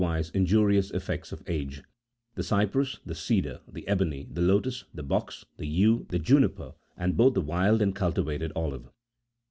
423 0.01 0.17
wise 0.17 0.35
injurious 0.35 0.89
effects 0.95 1.31
of 1.31 1.43
age 1.45 1.83
the 2.33 2.41
cypress, 2.41 2.97
the 3.05 3.13
cedai 3.13 3.59
the 3.67 3.83
ebon 3.87 4.09
y 4.09 4.25
the 4.31 4.41
lotus, 4.41 4.85
the 4.91 5.03
box, 5.03 5.45
the 5.57 5.67
yew, 5.67 6.07
the 6.09 6.17
juniper, 6.17 6.73
and 6.97 7.15
both 7.15 7.35
the 7.35 7.39
wild 7.39 7.83
and 7.83 7.93
cultivated 7.93 8.51
olive. 8.55 8.89